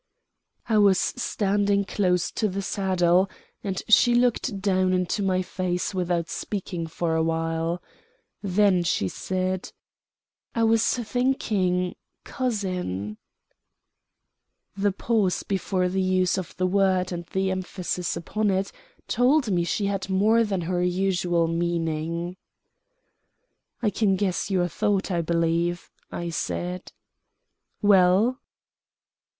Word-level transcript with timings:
I 0.67 0.79
was 0.79 0.97
standing 0.97 1.85
close 1.85 2.31
to 2.31 2.47
the 2.47 2.63
saddle, 2.63 3.29
and 3.63 3.83
she 3.87 4.15
looked 4.15 4.59
down 4.59 4.93
into 4.93 5.21
my 5.21 5.43
face 5.43 5.93
without 5.93 6.27
speaking 6.27 6.87
for 6.87 7.15
a 7.15 7.21
while. 7.21 7.83
Then 8.41 8.81
she 8.81 9.07
said: 9.07 9.71
"I 10.55 10.63
was 10.63 10.83
thinking 10.91 11.93
cousin." 12.23 13.19
[Illustration: 14.75 14.75
"I 14.75 14.75
WAS 14.75 14.75
THINKING 14.75 14.83
COUSIN."] 14.83 14.83
The 14.83 14.91
pause 14.91 15.43
before 15.43 15.87
the 15.87 16.01
use 16.01 16.35
of 16.39 16.57
the 16.57 16.65
word 16.65 17.11
and 17.11 17.27
the 17.27 17.51
emphasis 17.51 18.17
upon 18.17 18.49
it 18.49 18.71
told 19.07 19.51
me 19.51 19.63
she 19.63 19.85
had 19.85 20.09
more 20.09 20.43
than 20.43 20.61
her 20.61 20.81
usual 20.81 21.47
meaning. 21.47 22.37
"I 23.83 23.91
can 23.91 24.15
guess 24.15 24.49
your 24.49 24.67
thought, 24.67 25.11
I 25.11 25.21
believe," 25.21 25.91
I 26.11 26.31
said. 26.31 26.91
"Well?" 27.83 28.39